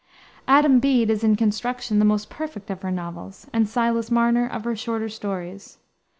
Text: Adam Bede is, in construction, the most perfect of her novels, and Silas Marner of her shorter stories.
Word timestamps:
Adam 0.47 0.79
Bede 0.79 1.11
is, 1.11 1.23
in 1.23 1.35
construction, 1.35 1.99
the 1.99 2.05
most 2.05 2.27
perfect 2.27 2.71
of 2.71 2.81
her 2.81 2.89
novels, 2.89 3.45
and 3.53 3.69
Silas 3.69 4.09
Marner 4.09 4.47
of 4.47 4.63
her 4.63 4.75
shorter 4.75 5.09
stories. 5.09 5.77